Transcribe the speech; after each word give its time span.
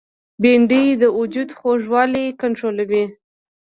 بېنډۍ 0.41 0.83
د 1.01 1.03
وجود 1.19 1.49
خوږوالی 1.59 2.25
کنټرولوي 2.41 3.03